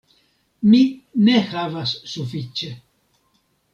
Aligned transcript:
Mi 0.69 0.79
ne 1.27 1.35
havas 1.51 1.93
sufiĉe. 2.15 2.73